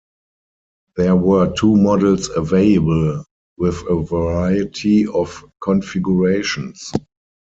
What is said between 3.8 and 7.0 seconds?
a variety of configurations.